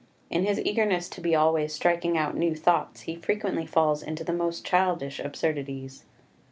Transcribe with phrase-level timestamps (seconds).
[0.31, 4.33] In his eagerness to be always striking out new thoughts he frequently falls into the
[4.33, 6.05] most childish absurdities.